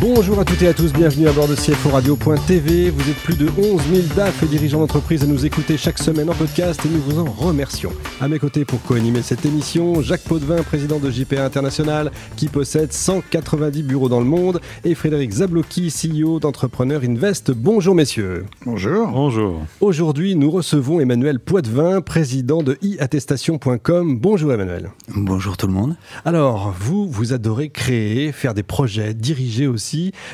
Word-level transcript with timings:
Bonjour 0.00 0.40
à 0.40 0.46
toutes 0.46 0.62
et 0.62 0.68
à 0.68 0.72
tous, 0.72 0.94
bienvenue 0.94 1.28
à 1.28 1.32
bord 1.32 1.46
de 1.46 1.54
CFO 1.54 1.90
Radio.tv. 1.90 2.88
Vous 2.88 3.10
êtes 3.10 3.16
plus 3.16 3.36
de 3.36 3.50
11 3.58 3.82
000 3.92 4.02
DAF 4.16 4.42
et 4.42 4.46
dirigeants 4.46 4.78
d'entreprise 4.78 5.22
à 5.24 5.26
nous 5.26 5.44
écouter 5.44 5.76
chaque 5.76 5.98
semaine 5.98 6.30
en 6.30 6.32
podcast 6.32 6.80
et 6.86 6.88
nous 6.88 7.02
vous 7.02 7.18
en 7.18 7.30
remercions. 7.30 7.92
À 8.18 8.26
mes 8.26 8.38
côtés 8.38 8.64
pour 8.64 8.80
co-animer 8.80 9.20
cette 9.20 9.44
émission, 9.44 10.00
Jacques 10.00 10.22
Potvin, 10.22 10.62
président 10.62 11.00
de 11.00 11.10
JPA 11.10 11.44
International, 11.44 12.12
qui 12.36 12.48
possède 12.48 12.94
190 12.94 13.82
bureaux 13.82 14.08
dans 14.08 14.20
le 14.20 14.24
monde, 14.24 14.62
et 14.84 14.94
Frédéric 14.94 15.32
Zablocki, 15.32 15.90
CEO 15.90 16.40
d'Entrepreneur 16.40 17.02
Invest. 17.04 17.50
Bonjour 17.50 17.94
messieurs. 17.94 18.46
Bonjour. 18.64 19.06
Bonjour. 19.08 19.60
Aujourd'hui, 19.82 20.34
nous 20.34 20.50
recevons 20.50 21.00
Emmanuel 21.00 21.38
Poitvin, 21.40 22.00
président 22.00 22.62
de 22.62 22.78
iattestation.com. 22.80 24.18
Bonjour 24.18 24.50
Emmanuel. 24.50 24.92
Bonjour 25.14 25.58
tout 25.58 25.66
le 25.66 25.74
monde. 25.74 25.96
Alors, 26.24 26.74
vous, 26.80 27.06
vous 27.06 27.34
adorez 27.34 27.68
créer, 27.68 28.32
faire 28.32 28.54
des 28.54 28.62
projets, 28.62 29.12
diriger 29.12 29.66
aussi 29.66 29.89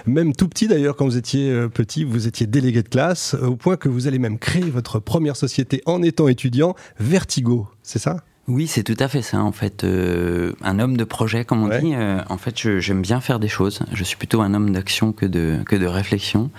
même 0.06 0.34
tout 0.34 0.48
petit 0.48 0.69
d'ailleurs, 0.69 0.96
quand 0.96 1.05
vous 1.05 1.16
étiez 1.16 1.51
euh, 1.51 1.69
petit, 1.69 2.05
vous 2.05 2.27
étiez 2.27 2.46
délégué 2.46 2.83
de 2.83 2.88
classe, 2.88 3.34
euh, 3.34 3.46
au 3.46 3.56
point 3.56 3.77
que 3.77 3.88
vous 3.88 4.06
allez 4.06 4.19
même 4.19 4.38
créer 4.38 4.70
votre 4.70 4.98
première 4.98 5.37
société 5.37 5.82
en 5.87 6.02
étant 6.02 6.29
étudiant, 6.29 6.74
Vertigo, 6.98 7.69
c'est 7.82 7.98
ça? 7.98 8.19
Oui, 8.48 8.69
c'est 8.69 8.84
tout 8.84 8.96
à 9.01 9.09
fait 9.09 9.23
ça. 9.23 9.42
En 9.42 9.51
fait, 9.51 9.82
euh, 9.82 10.52
un 10.62 10.79
homme 10.79 10.96
de 10.96 11.02
projet, 11.02 11.45
comme 11.45 11.65
on 11.65 11.79
dit. 11.80 11.95
en 11.96 12.38
fait, 12.38 12.79
j'aime 12.79 13.02
bien 13.02 13.20
faire 13.20 13.41
des 13.41 13.48
choses. 13.48 13.80
Je 13.92 14.05
suis 14.05 14.16
plutôt 14.16 14.41
un 14.41 14.55
homme 14.55 14.70
d'action 14.70 15.10
que 15.10 15.27
de 15.27 15.59
que 15.66 15.74
de 15.74 15.87
réflexion. 15.87 16.51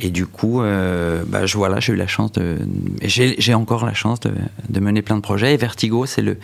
Et 0.00 0.10
du 0.10 0.26
coup, 0.26 0.58
bah, 0.58 1.46
je 1.46 1.56
voilà, 1.56 1.80
j'ai 1.80 1.94
eu 1.94 1.96
la 1.96 2.06
chance 2.06 2.32
de, 2.32 2.58
j'ai 3.04 3.54
encore 3.54 3.86
la 3.86 3.94
chance 3.94 4.20
de, 4.20 4.32
de, 4.68 4.80
mener 4.80 5.00
plein 5.00 5.16
de 5.16 5.22
projets. 5.22 5.54
Et 5.54 5.56
Vertigo, 5.56 6.04
c'est 6.04 6.20
le 6.20 6.36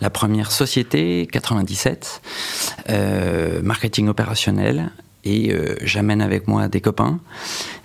la 0.00 0.08
première 0.08 0.52
société 0.52 1.28
97, 1.30 2.22
marketing 3.62 4.08
opérationnel, 4.08 4.90
et 5.24 5.52
euh, 5.52 5.76
j'amène 5.82 6.20
avec 6.20 6.48
moi 6.48 6.68
des 6.68 6.80
copains. 6.80 7.18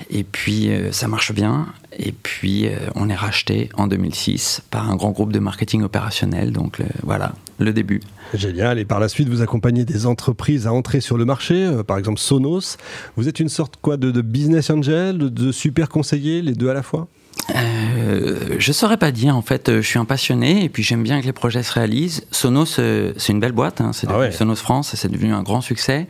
Et 0.09 0.23
puis 0.23 0.69
euh, 0.69 0.91
ça 0.91 1.07
marche 1.07 1.33
bien. 1.33 1.67
Et 1.97 2.11
puis 2.11 2.67
euh, 2.67 2.77
on 2.95 3.09
est 3.09 3.15
racheté 3.15 3.69
en 3.75 3.87
2006 3.87 4.61
par 4.69 4.89
un 4.89 4.95
grand 4.95 5.11
groupe 5.11 5.31
de 5.31 5.39
marketing 5.39 5.83
opérationnel. 5.83 6.51
Donc 6.51 6.81
voilà 7.03 7.33
le 7.57 7.73
début. 7.73 8.01
Génial. 8.33 8.79
Et 8.79 8.85
par 8.85 8.99
la 8.99 9.09
suite 9.09 9.29
vous 9.29 9.41
accompagnez 9.41 9.85
des 9.85 10.05
entreprises 10.05 10.67
à 10.67 10.73
entrer 10.73 11.01
sur 11.01 11.17
le 11.17 11.25
marché 11.25 11.69
par 11.87 11.97
exemple 11.97 12.19
Sonos. 12.19 12.77
Vous 13.15 13.27
êtes 13.27 13.39
une 13.39 13.49
sorte 13.49 13.75
quoi 13.81 13.97
de, 13.97 14.11
de 14.11 14.21
business 14.21 14.69
angel, 14.69 15.17
de 15.17 15.51
super 15.51 15.89
conseiller 15.89 16.41
les 16.41 16.53
deux 16.53 16.69
à 16.69 16.73
la 16.73 16.83
fois? 16.83 17.07
Euh, 17.55 18.55
je 18.57 18.71
saurais 18.71 18.97
pas 18.97 19.11
dire. 19.11 19.35
En 19.35 19.41
fait, 19.41 19.71
je 19.75 19.81
suis 19.81 19.99
un 19.99 20.05
passionné 20.05 20.63
et 20.63 20.69
puis 20.69 20.83
j'aime 20.83 21.03
bien 21.03 21.21
que 21.21 21.25
les 21.25 21.33
projets 21.33 21.63
se 21.63 21.73
réalisent. 21.73 22.25
Sonos, 22.31 22.79
euh, 22.79 23.13
c'est 23.17 23.33
une 23.33 23.39
belle 23.39 23.51
boîte. 23.51 23.81
Hein, 23.81 23.91
c'est 23.93 24.07
ah 24.09 24.31
Sonos 24.31 24.55
France, 24.55 24.91
c'est 24.95 25.11
devenu 25.11 25.33
un 25.33 25.43
grand 25.43 25.61
succès. 25.61 26.07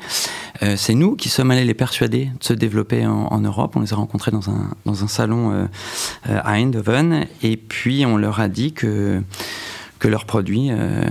Euh, 0.64 0.76
c'est 0.78 0.94
nous 0.94 1.16
qui 1.16 1.30
sommes 1.30 1.52
allés 1.52 1.66
les 1.66 1.74
persuader 1.74 2.30
de 2.40 2.44
se 2.44 2.54
développer 2.54 3.06
en, 3.06 3.40
Europe. 3.40 3.74
On 3.76 3.82
les 3.82 3.94
a 3.94 3.96
rencontrés 3.96 4.32
dans 4.32 4.50
un, 4.50 4.72
dans 4.86 5.04
un 5.04 5.08
salon 5.08 5.52
euh, 5.52 5.66
à 6.28 6.54
Eindhoven 6.54 7.26
et 7.42 7.56
puis 7.56 8.06
on 8.06 8.18
leur 8.18 8.40
a 8.40 8.50
dit 8.50 8.74
que 8.74 9.22
que 10.00 10.08
leurs 10.08 10.26
produits, 10.26 10.70
euh, 10.72 11.04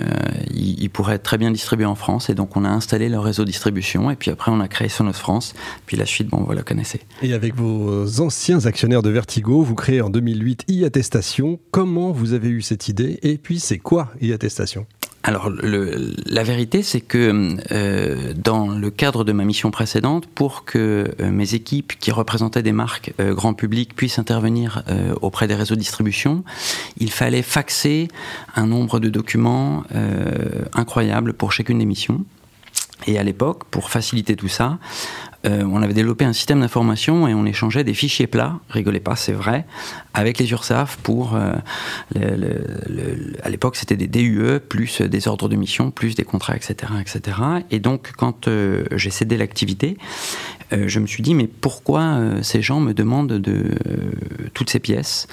ils, 0.51 0.89
pourraient 0.91 1.17
être 1.17 1.23
très 1.23 1.39
bien 1.39 1.51
distribués 1.51 1.87
en 1.87 1.95
France. 1.95 2.31
Et 2.31 2.35
donc, 2.35 2.57
on 2.57 2.65
a 2.65 2.69
installé 2.69 3.09
leur 3.09 3.23
réseau 3.23 3.45
de 3.45 3.51
distribution. 3.51 4.11
Et 4.11 4.17
puis 4.17 4.31
après, 4.31 4.51
on 4.51 4.61
a 4.61 4.69
créé 4.69 4.89
Sonos 4.89 5.13
France. 5.13 5.55
Puis 5.87 5.97
la 5.97 6.07
suite, 6.07 6.29
bon, 6.29 6.43
vous 6.43 6.53
la 6.53 6.63
connaissez. 6.63 7.01
Et 7.23 7.35
avec 7.35 7.55
vos 7.55 8.21
anciens 8.21 8.65
actionnaires 8.67 9.03
de 9.03 9.11
Vertigo, 9.11 9.63
vous 9.63 9.75
créez 9.75 10.01
en 10.01 10.11
2008 10.11 10.65
e-attestation. 10.71 11.61
Comment 11.71 12.11
vous 12.13 12.33
avez 12.33 12.49
eu 12.49 12.63
cette 12.63 12.89
idée 12.89 13.19
Et 13.23 13.37
puis, 13.37 13.61
c'est 13.61 13.79
quoi 13.79 14.13
e-attestation 14.23 14.87
alors, 15.29 15.51
la 15.53 16.43
vérité, 16.43 16.83
c'est 16.83 17.03
que 17.03 17.59
euh, 17.71 18.33
dans 18.35 18.69
le 18.69 18.91
cadre 18.91 19.25
de 19.25 19.33
ma 19.33 19.45
mission 19.45 19.71
précédente, 19.71 20.27
pour 20.27 20.65
que 20.65 21.13
euh, 21.21 21.31
mes 21.31 21.53
équipes 21.53 21.93
qui 21.99 22.11
représentaient 22.11 22.63
des 22.63 22.73
marques 22.73 23.13
euh, 23.21 23.35
grand 23.35 23.53
public 23.53 23.95
puissent 23.95 24.19
intervenir 24.19 24.83
auprès 25.21 25.47
des 25.47 25.55
réseaux 25.55 25.75
de 25.75 25.81
distribution, 25.81 26.45
il 26.97 27.13
fallait 27.13 27.43
faxer 27.43 28.09
un 28.57 28.67
nombre 28.67 29.01
de 29.01 29.11
documents 29.11 29.85
incroyable 30.73 31.35
pour 31.35 31.53
chacune 31.53 31.79
des 31.79 31.85
missions. 31.85 32.25
Et 33.07 33.19
à 33.19 33.23
l'époque, 33.23 33.65
pour 33.65 33.91
faciliter 33.91 34.35
tout 34.35 34.49
ça, 34.49 34.79
euh, 35.47 35.63
on 35.65 35.83
avait 35.83 35.95
développé 35.95 36.25
un 36.25 36.33
système 36.33 36.61
d'information 36.61 37.29
et 37.29 37.35
on 37.35 37.47
échangeait 37.47 37.85
des 37.85 37.95
fichiers 37.95 38.27
plats, 38.27 38.59
rigolez 38.71 38.99
pas, 38.99 39.15
c'est 39.15 39.33
vrai, 39.33 39.67
avec 40.13 40.39
les 40.39 40.51
URSAF 40.51 40.97
pour. 40.97 41.37
Euh, 41.37 41.55
à 43.43 43.49
l'époque, 43.49 43.77
c'était 43.77 43.97
des 43.97 44.09
DUE, 44.09 44.59
plus 44.61 45.01
des 45.01 45.29
ordres 45.29 45.49
de 45.49 45.55
mission, 45.55 45.91
plus 45.93 46.17
des 46.17 46.25
contrats, 46.25 46.57
etc. 46.57 46.93
etc. 47.01 47.37
Et 47.71 47.79
donc, 47.79 48.13
quand 48.17 48.49
euh, 48.49 48.85
j'ai 48.97 49.11
cédé 49.11 49.37
l'activité, 49.37 49.97
je 50.71 51.01
me 51.01 51.07
suis 51.07 51.23
dit, 51.23 51.35
mais 51.35 51.47
pourquoi 51.47 52.21
ces 52.43 52.63
gens 52.63 52.81
me 52.81 52.93
demandent 52.93 53.33
de 53.33 53.71
toutes 54.55 54.71
ces 54.71 54.81
pièces? 54.81 55.27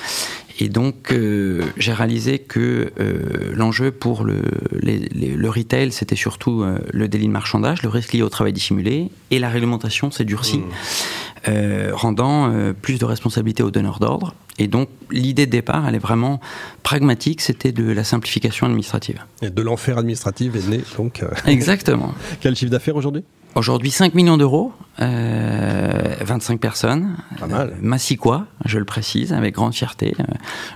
Et 0.59 0.69
donc, 0.69 1.11
euh, 1.11 1.63
j'ai 1.77 1.91
réalisé 1.91 2.39
que 2.39 2.91
euh, 2.99 3.51
l'enjeu 3.53 3.91
pour 3.91 4.23
le, 4.23 4.41
le 4.71 5.49
retail, 5.49 5.91
c'était 5.91 6.15
surtout 6.15 6.63
euh, 6.63 6.79
le 6.93 7.09
délit 7.09 7.27
de 7.27 7.31
marchandage, 7.31 7.83
le 7.83 7.89
risque 7.89 8.13
lié 8.13 8.21
au 8.21 8.29
travail 8.29 8.53
dissimulé, 8.53 9.09
et 9.31 9.39
la 9.39 9.49
réglementation 9.49 10.11
s'est 10.11 10.23
durcie, 10.23 10.59
mmh. 10.59 11.51
rendant 11.91 12.73
plus 12.81 12.99
de 12.99 13.05
responsabilité 13.05 13.63
aux 13.63 13.71
donneurs 13.71 13.99
d'ordre. 13.99 14.33
Et 14.57 14.67
donc, 14.67 14.87
l'idée 15.11 15.45
de 15.45 15.51
départ, 15.51 15.87
elle 15.87 15.95
est 15.95 15.99
vraiment 15.99 16.39
pragmatique, 16.83 17.41
c'était 17.41 17.73
de 17.73 17.91
la 17.91 18.05
simplification 18.05 18.65
administrative. 18.67 19.19
Et 19.41 19.49
de 19.49 19.61
l'enfer 19.61 19.97
administratif 19.97 20.55
est 20.55 20.69
né, 20.69 20.81
donc. 20.97 21.23
Exactement. 21.45 22.13
Quel 22.39 22.55
chiffre 22.55 22.71
d'affaires 22.71 22.95
aujourd'hui? 22.95 23.23
Aujourd'hui, 23.55 23.89
5 23.89 24.15
millions 24.15 24.35
d'euros, 24.35 24.73
euh, 24.99 26.15
25 26.19 26.59
personnes. 26.59 27.15
Pas 27.39 27.47
mal. 27.47 27.69
Euh, 27.69 27.75
Massicois, 27.81 28.47
je 28.65 28.77
le 28.77 28.83
précise, 28.83 29.31
avec 29.31 29.55
grande 29.55 29.73
fierté. 29.73 30.13
Euh, 30.19 30.23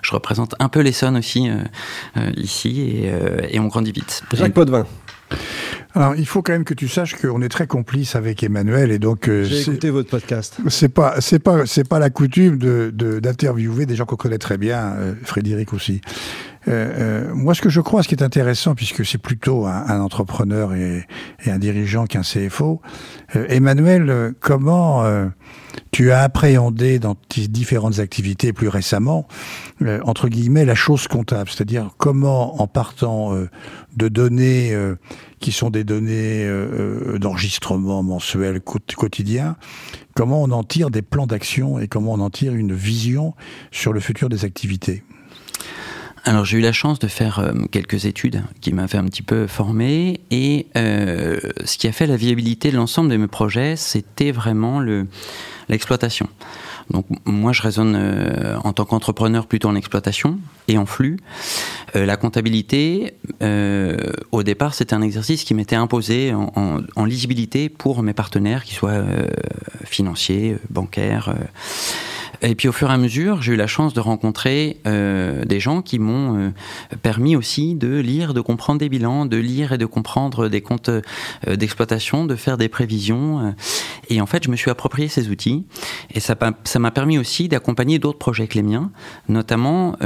je 0.01 0.13
représente 0.13 0.55
un 0.59 0.69
peu 0.69 0.79
l'Essonne 0.79 1.17
aussi 1.17 1.49
euh, 1.49 2.31
ici 2.37 2.79
et, 2.79 3.11
et, 3.51 3.59
on 3.59 3.67
grandit 3.67 3.91
vite. 3.91 4.23
Jacques 4.31 4.53
Potvin. 4.53 4.85
Alors, 5.93 6.15
il 6.15 6.25
faut 6.25 6.41
quand 6.41 6.53
même 6.53 6.63
que 6.63 6.73
tu 6.73 6.87
saches 6.87 7.15
qu'on 7.15 7.41
est 7.41 7.49
très 7.49 7.67
complice 7.67 8.15
avec 8.15 8.43
Emmanuel 8.43 8.91
et 8.91 8.99
donc. 8.99 9.25
J'ai 9.25 9.59
écouté 9.59 9.89
votre 9.89 10.09
podcast. 10.09 10.57
C'est 10.69 10.87
pas, 10.87 11.19
c'est 11.19 11.39
pas, 11.39 11.65
c'est 11.65 11.87
pas 11.87 11.99
la 11.99 12.09
coutume 12.09 12.57
de, 12.57 12.91
d'interviewer 13.19 13.87
des 13.87 13.97
gens 13.97 14.05
qu'on 14.05 14.15
connaît 14.15 14.37
très 14.37 14.57
bien, 14.57 14.95
Frédéric 15.23 15.73
aussi. 15.73 15.99
Euh, 16.67 17.27
euh, 17.29 17.33
moi, 17.33 17.53
ce 17.53 17.61
que 17.61 17.69
je 17.69 17.81
crois, 17.81 18.03
ce 18.03 18.07
qui 18.07 18.15
est 18.15 18.23
intéressant, 18.23 18.75
puisque 18.75 19.05
c'est 19.05 19.17
plutôt 19.17 19.65
un, 19.65 19.99
entrepreneur 19.99 20.73
et, 20.73 21.05
un 21.45 21.59
dirigeant 21.59 22.05
qu'un 22.05 22.21
CFO, 22.21 22.81
euh, 23.35 23.45
Emmanuel, 23.49 24.33
comment 24.39 25.03
tu 25.91 26.11
as 26.11 26.21
appréhendé 26.21 26.99
dans 26.99 27.15
tes 27.15 27.47
différentes 27.47 27.99
activités 27.99 28.53
plus 28.53 28.67
récemment, 28.67 29.27
entre 30.03 30.27
guillemets, 30.27 30.65
la 30.65 30.75
chose 30.75 31.07
comptable, 31.07 31.49
c'est-à-dire 31.49 31.91
comment, 31.97 32.61
en 32.61 32.67
partant 32.67 33.33
de 33.95 34.07
données 34.07 34.75
qui 35.39 35.51
sont 35.51 35.69
des 35.69 35.83
données 35.83 36.47
d'enregistrement 37.19 38.03
mensuel 38.03 38.61
quotidien, 38.61 39.55
comment 40.15 40.43
on 40.43 40.51
en 40.51 40.63
tire 40.63 40.89
des 40.89 41.01
plans 41.01 41.27
d'action 41.27 41.79
et 41.79 41.87
comment 41.87 42.13
on 42.13 42.19
en 42.19 42.29
tire 42.29 42.53
une 42.53 42.73
vision 42.73 43.33
sur 43.71 43.93
le 43.93 43.99
futur 43.99 44.29
des 44.29 44.45
activités? 44.45 45.03
Alors 46.25 46.45
j'ai 46.45 46.57
eu 46.57 46.61
la 46.61 46.71
chance 46.71 46.99
de 46.99 47.07
faire 47.07 47.39
euh, 47.39 47.53
quelques 47.71 48.05
études 48.05 48.43
qui 48.61 48.73
m'avaient 48.73 48.97
un 48.97 49.05
petit 49.05 49.21
peu 49.21 49.47
formé 49.47 50.21
et 50.31 50.67
euh, 50.75 51.39
ce 51.63 51.77
qui 51.77 51.87
a 51.87 51.91
fait 51.91 52.07
la 52.07 52.17
viabilité 52.17 52.71
de 52.71 52.77
l'ensemble 52.77 53.09
de 53.09 53.17
mes 53.17 53.27
projets, 53.27 53.75
c'était 53.75 54.31
vraiment 54.31 54.81
l'exploitation. 55.69 56.27
Donc 56.89 57.05
moi 57.25 57.53
je 57.53 57.61
raisonne 57.61 57.95
euh, 57.95 58.57
en 58.63 58.73
tant 58.73 58.85
qu'entrepreneur 58.85 59.45
plutôt 59.45 59.69
en 59.69 59.75
exploitation 59.75 60.39
et 60.67 60.77
en 60.77 60.85
flux. 60.85 61.17
la 61.93 62.17
comptabilité, 62.17 63.13
au 64.31 64.43
départ 64.43 64.73
c'était 64.73 64.93
un 64.93 65.01
exercice 65.01 65.43
qui 65.43 65.53
m'était 65.53 65.75
imposé 65.75 66.33
en, 66.33 66.81
en, 66.95 67.05
lisibilité 67.05 67.69
pour 67.69 68.01
mes 68.03 68.13
partenaires, 68.13 68.63
qu'ils 68.63 68.77
soient 68.77 69.03
financiers, 69.85 70.57
bancaires 70.69 71.33
et 72.41 72.55
puis 72.55 72.69
au 72.69 72.71
fur 72.71 72.89
et 72.89 72.93
à 72.93 72.97
mesure, 72.97 73.41
j'ai 73.41 73.53
eu 73.53 73.55
la 73.57 73.67
chance 73.67 73.93
de 73.93 73.99
rencontrer 73.99 74.77
euh, 74.87 75.43
des 75.43 75.59
gens 75.59 75.81
qui 75.81 75.99
m'ont 75.99 76.37
euh, 76.37 76.49
permis 77.01 77.35
aussi 77.35 77.75
de 77.75 77.99
lire, 77.99 78.33
de 78.33 78.39
comprendre 78.39 78.79
des 78.79 78.87
bilans, 78.87 79.25
de 79.25 79.35
lire 79.37 79.73
et 79.73 79.77
de 79.77 79.85
comprendre 79.85 80.47
des 80.47 80.61
comptes 80.61 80.89
euh, 80.89 81.01
d'exploitation, 81.55 82.25
de 82.25 82.35
faire 82.35 82.57
des 82.57 82.69
prévisions. 82.69 83.53
et 84.09 84.21
en 84.21 84.25
fait, 84.25 84.43
je 84.43 84.49
me 84.49 84.55
suis 84.55 84.71
approprié 84.71 85.09
ces 85.09 85.29
outils. 85.29 85.65
Et 86.13 86.19
ça 86.19 86.35
m'a 86.79 86.91
permis 86.91 87.17
aussi 87.17 87.49
d'accompagner 87.49 87.99
d'autres 87.99 88.17
projets 88.17 88.47
que 88.47 88.55
les 88.55 88.63
miens, 88.63 88.91
notamment 89.27 89.97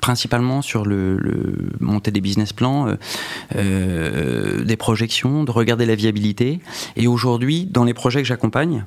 principalement 0.00 0.62
sur 0.62 0.84
le, 0.84 1.16
le, 1.16 1.70
monter 1.80 2.10
des 2.10 2.20
business 2.20 2.52
plans, 2.52 2.86
des 3.54 4.76
projections, 4.76 5.44
de 5.44 5.50
regarder 5.50 5.86
la 5.86 5.94
viabilité. 5.94 6.60
Et 6.96 7.06
aujourd'hui, 7.06 7.66
dans 7.66 7.84
les 7.84 7.94
projets 7.94 8.22
que 8.22 8.28
j'accompagne, 8.28 8.84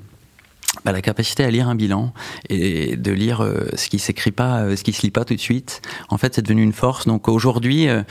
bah, 0.85 0.91
la 0.91 1.01
capacité 1.01 1.43
à 1.43 1.49
lire 1.49 1.67
un 1.67 1.73
bilan 1.73 2.13
et 2.49 2.95
de 2.95 3.11
lire 3.11 3.41
euh, 3.41 3.67
ce 3.75 3.89
qui 3.89 3.97
s'écrit 3.97 4.31
pas, 4.31 4.61
euh, 4.61 4.75
ce 4.75 4.83
qui 4.83 4.93
se 4.93 5.01
lit 5.01 5.09
pas 5.09 5.25
tout 5.25 5.33
de 5.33 5.39
suite. 5.39 5.81
En 6.09 6.17
fait, 6.19 6.35
c'est 6.35 6.43
devenu 6.43 6.61
une 6.61 6.73
force. 6.73 7.07
Donc 7.07 7.27
aujourd'hui, 7.27 7.89
euh, 7.89 8.03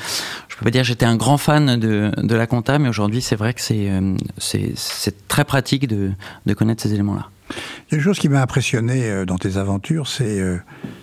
je 0.49 0.56
peux 0.56 0.65
pas 0.65 0.73
dire 0.73 0.82
j'étais 0.82 1.06
un 1.06 1.15
grand 1.15 1.38
fan 1.38 1.79
de, 1.79 2.11
de 2.17 2.35
la 2.35 2.49
compta, 2.49 2.81
mais 2.81 2.88
aujourd'hui, 2.88 3.23
c'est 3.23 3.37
vrai 3.37 3.55
que 3.55 3.61
c'est 3.61 3.91
c'est 4.38 5.29
très 5.29 5.44
pratique 5.44 5.87
de, 5.87 6.11
de 6.47 6.55
connaître 6.55 6.82
ces 6.82 6.93
éléments-là. 6.93 7.31
Il 7.50 7.93
y 7.93 7.94
a 7.94 7.99
une 7.99 8.05
chose 8.05 8.19
qui 8.19 8.29
m'a 8.29 8.43
impressionné 8.43 9.25
dans 9.26 9.38
tes 9.38 9.56
aventures, 9.56 10.09
c'est 10.09 10.43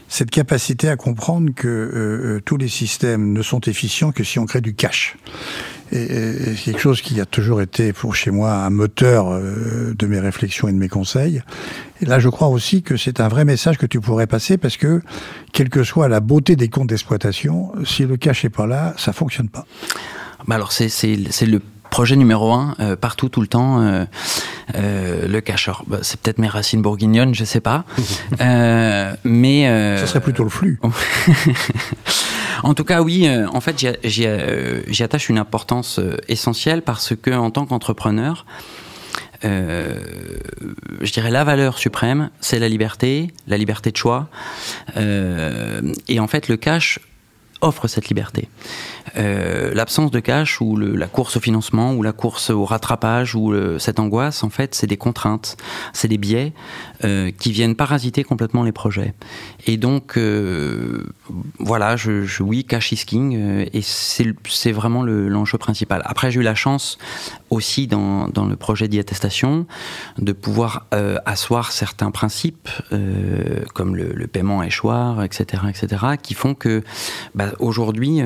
cette 0.09 0.31
capacité 0.31 0.89
à 0.89 0.97
comprendre 0.97 1.51
que 1.55 2.41
tous 2.43 2.57
les 2.57 2.67
systèmes 2.67 3.31
ne 3.31 3.41
sont 3.41 3.61
efficients 3.61 4.11
que 4.11 4.23
si 4.23 4.39
on 4.39 4.45
crée 4.45 4.61
du 4.61 4.73
cash 4.73 5.15
et, 5.91 6.53
quelque 6.63 6.79
chose 6.79 7.01
qui 7.01 7.19
a 7.19 7.25
toujours 7.25 7.61
été 7.61 7.93
pour 7.93 8.15
chez 8.15 8.31
moi 8.31 8.53
un 8.53 8.69
moteur 8.69 9.31
euh, 9.31 9.93
de 9.97 10.07
mes 10.07 10.19
réflexions 10.19 10.67
et 10.67 10.71
de 10.71 10.77
mes 10.77 10.89
conseils. 10.89 11.41
Et 12.01 12.05
là, 12.05 12.19
je 12.19 12.29
crois 12.29 12.47
aussi 12.47 12.81
que 12.81 12.97
c'est 12.97 13.19
un 13.19 13.27
vrai 13.27 13.45
message 13.45 13.77
que 13.77 13.85
tu 13.85 13.99
pourrais 13.99 14.27
passer 14.27 14.57
parce 14.57 14.77
que, 14.77 15.01
quelle 15.53 15.69
que 15.69 15.83
soit 15.83 16.07
la 16.07 16.19
beauté 16.19 16.55
des 16.55 16.69
comptes 16.69 16.87
d'exploitation, 16.87 17.71
si 17.85 18.05
le 18.05 18.17
cash 18.17 18.43
n'est 18.43 18.49
pas 18.49 18.67
là, 18.67 18.93
ça 18.97 19.13
fonctionne 19.13 19.49
pas. 19.49 19.65
Bah 20.47 20.55
alors 20.55 20.71
c'est 20.71 20.87
le 21.45 21.61
projet 21.91 22.15
numéro 22.15 22.51
un 22.51 22.73
euh, 22.79 22.95
partout 22.95 23.29
tout 23.29 23.41
le 23.41 23.47
temps 23.47 23.81
euh, 23.81 24.05
euh, 24.75 25.27
le 25.27 25.41
cash 25.41 25.69
bah, 25.85 25.99
c'est 26.01 26.19
peut-être 26.19 26.39
mes 26.39 26.47
racines 26.47 26.81
bourguignonnes 26.81 27.35
je 27.35 27.43
sais 27.43 27.59
pas 27.59 27.83
mais 29.23 29.97
ce 29.99 30.05
serait 30.07 30.21
plutôt 30.21 30.43
le 30.43 30.49
flux 30.49 30.79
En 32.63 32.73
tout 32.73 32.83
cas, 32.83 33.01
oui, 33.01 33.27
euh, 33.27 33.47
en 33.53 33.61
fait, 33.61 33.83
euh, 33.83 34.81
j'y 34.87 35.03
attache 35.03 35.29
une 35.29 35.37
importance 35.37 35.99
euh, 35.99 36.17
essentielle 36.27 36.81
parce 36.81 37.15
que, 37.15 37.31
en 37.31 37.51
tant 37.51 37.65
qu'entrepreneur, 37.65 38.45
je 39.43 41.11
dirais 41.11 41.31
la 41.31 41.43
valeur 41.43 41.79
suprême, 41.79 42.29
c'est 42.41 42.59
la 42.59 42.69
liberté, 42.69 43.33
la 43.47 43.57
liberté 43.57 43.91
de 43.91 43.97
choix. 43.97 44.29
et 44.95 46.19
en 46.19 46.27
fait, 46.27 46.47
le 46.47 46.57
cash 46.57 46.99
offre 47.61 47.87
cette 47.87 48.09
liberté. 48.09 48.49
Euh, 49.17 49.73
l'absence 49.73 50.11
de 50.11 50.19
cash 50.19 50.61
ou 50.61 50.75
la 50.75 51.07
course 51.07 51.37
au 51.37 51.39
financement 51.39 51.93
ou 51.93 52.03
la 52.03 52.13
course 52.13 52.49
au 52.49 52.65
rattrapage 52.65 53.35
ou 53.35 53.53
cette 53.79 53.99
angoisse, 53.99 54.43
en 54.43 54.49
fait, 54.49 54.75
c'est 54.75 54.87
des 54.87 54.97
contraintes, 54.97 55.57
c'est 55.93 56.07
des 56.07 56.17
biais 56.17 56.53
euh, 57.03 57.31
qui 57.31 57.51
viennent 57.51 57.75
parasiter 57.75 58.23
complètement 58.23 58.61
les 58.61 58.71
projets. 58.71 59.15
Et 59.65 59.77
donc, 59.77 60.17
euh, 60.17 61.03
voilà, 61.57 61.95
je, 61.95 62.43
oui, 62.43 62.63
cash 62.63 62.91
is 62.91 63.05
king, 63.07 63.35
euh, 63.35 63.65
et 63.73 63.81
c'est 63.81 64.71
vraiment 64.71 65.03
l'enjeu 65.03 65.57
principal. 65.57 66.03
Après, 66.05 66.29
j'ai 66.29 66.41
eu 66.41 66.43
la 66.43 66.53
chance 66.53 66.99
aussi 67.51 67.85
dans, 67.85 68.27
dans 68.27 68.45
le 68.45 68.55
projet 68.55 68.87
d'e-attestation 68.87 69.67
de 70.17 70.31
pouvoir 70.31 70.87
euh, 70.93 71.17
asseoir 71.25 71.71
certains 71.71 72.09
principes, 72.09 72.69
comme 73.73 73.95
le, 73.95 74.13
le, 74.13 74.27
paiement 74.27 74.61
à 74.61 74.67
échoir, 74.67 75.23
etc., 75.23 75.63
etc., 75.69 76.05
qui 76.21 76.33
font 76.33 76.55
que 76.55 76.83
bah, 77.35 77.51
aujourd'hui, 77.59 78.21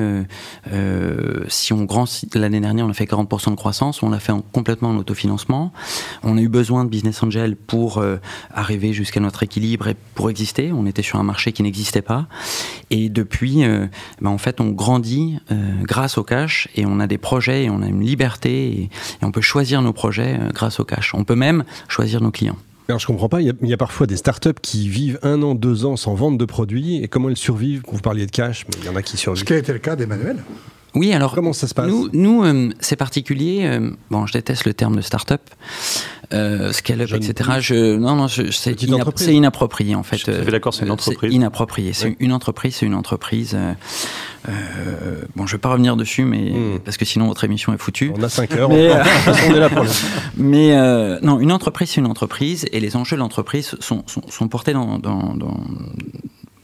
euh, 0.72 1.44
si 1.48 1.72
on 1.72 1.84
grand 1.84 2.06
l'année 2.34 2.60
dernière, 2.60 2.86
on 2.86 2.90
a 2.90 2.94
fait 2.94 3.04
40% 3.04 3.50
de 3.50 3.56
croissance, 3.56 4.02
on 4.02 4.10
l'a 4.10 4.18
fait 4.18 4.32
en, 4.32 4.40
complètement 4.40 4.90
en 4.90 4.96
autofinancement. 4.96 5.72
On 6.22 6.38
a 6.38 6.40
eu 6.40 6.48
besoin 6.48 6.84
de 6.84 6.90
business 6.90 7.22
angel 7.22 7.56
pour 7.56 7.98
euh, 7.98 8.16
arriver 8.52 8.92
jusqu'à 8.92 9.20
notre 9.20 9.42
équilibre 9.42 9.88
et 9.88 9.96
pour 10.14 10.30
exister. 10.30 10.72
On 10.72 10.86
était 10.86 11.02
sur 11.02 11.18
un 11.18 11.22
marché 11.22 11.52
qui 11.52 11.62
n'existait 11.62 12.02
pas. 12.02 12.26
Et 12.90 13.08
depuis, 13.08 13.64
euh, 13.64 13.86
ben, 14.20 14.30
en 14.30 14.38
fait, 14.38 14.60
on 14.60 14.70
grandit 14.70 15.38
grâce 15.82 16.18
au 16.18 16.24
cash 16.24 16.68
et 16.74 16.86
on 16.86 17.00
a 17.00 17.06
des 17.06 17.18
projets 17.18 17.64
et 17.64 17.70
on 17.70 17.82
a 17.82 17.86
une 17.86 18.00
liberté 18.00 18.90
on 19.22 19.30
peut 19.30 19.40
choisir 19.40 19.82
nos 19.82 19.92
projets 19.92 20.38
grâce 20.52 20.80
au 20.80 20.84
cash. 20.84 21.14
On 21.14 21.24
peut 21.24 21.34
même 21.34 21.64
choisir 21.88 22.20
nos 22.20 22.30
clients. 22.30 22.56
Alors 22.88 23.00
je 23.00 23.06
comprends 23.06 23.28
pas, 23.28 23.40
il 23.42 23.52
y, 23.62 23.72
a, 23.72 23.76
parfois 23.76 24.06
des 24.06 24.16
startups 24.16 24.60
qui 24.62 24.88
vivent 24.88 25.18
un 25.22 25.42
an, 25.42 25.56
deux 25.56 25.84
ans 25.84 25.96
sans 25.96 26.14
vente 26.14 26.38
de 26.38 26.44
produits, 26.44 27.02
et 27.02 27.08
comment 27.08 27.28
elles 27.28 27.36
survivent? 27.36 27.82
Vous 27.90 28.00
parliez 28.00 28.26
de 28.26 28.30
cash, 28.30 28.64
mais 28.68 28.76
il 28.80 28.86
y 28.86 28.88
en 28.88 28.94
a 28.94 29.02
qui 29.02 29.16
survivent. 29.16 29.40
Ce 29.40 29.44
qui 29.44 29.54
a 29.54 29.58
été 29.58 29.72
le 29.72 29.80
cas 29.80 29.96
d'Emmanuel 29.96 30.36
oui, 30.96 31.12
alors. 31.12 31.34
Comment 31.34 31.52
ça 31.52 31.68
se 31.68 31.74
passe? 31.74 31.88
Nous, 31.88 32.08
nous 32.14 32.42
euh, 32.42 32.70
c'est 32.80 32.96
particulier. 32.96 33.66
Euh, 33.66 33.90
bon, 34.10 34.24
je 34.24 34.32
déteste 34.32 34.64
le 34.64 34.72
terme 34.72 34.96
de 34.96 35.02
start-up, 35.02 35.42
euh, 36.32 36.72
scale-up, 36.72 37.10
etc. 37.14 37.50
Je, 37.60 37.96
non, 37.96 38.16
non, 38.16 38.28
c'est 38.28 39.34
inapproprié 39.34 39.94
en 39.94 40.02
fait. 40.02 40.16
Je 40.16 40.42
suis 40.42 40.50
d'accord, 40.50 40.74
c'est 40.74 40.84
une 40.84 40.90
entreprise. 40.90 41.30
C'est 41.30 41.36
inapproprié. 41.36 41.92
C'est 41.92 42.16
une 42.20 42.32
entreprise, 42.32 42.76
c'est 42.76 42.86
une 42.86 42.94
entreprise. 42.94 43.56
bon, 45.34 45.46
je 45.46 45.52
vais 45.52 45.60
pas 45.60 45.70
revenir 45.70 45.96
dessus, 45.96 46.24
mais 46.24 46.50
hmm. 46.50 46.80
parce 46.84 46.96
que 46.96 47.04
sinon 47.04 47.28
votre 47.28 47.44
émission 47.44 47.72
est 47.74 47.78
foutue. 47.78 48.12
On 48.16 48.22
a 48.22 48.28
5 48.28 48.52
heures. 48.52 48.68
Mais, 48.68 48.90
on 49.48 49.54
est 49.54 49.60
là 49.60 49.68
pour 49.68 49.84
mais 50.36 51.20
non, 51.22 51.40
une 51.40 51.52
entreprise, 51.52 51.90
c'est 51.90 52.00
une 52.00 52.06
entreprise, 52.06 52.66
et 52.72 52.80
les 52.80 52.96
enjeux 52.96 53.16
de 53.16 53.20
l'entreprise 53.20 53.76
sont, 53.80 54.02
sont, 54.06 54.22
sont, 54.28 54.48
portés 54.48 54.72
dans, 54.72 54.98
dans, 54.98 55.34
dans 55.34 55.60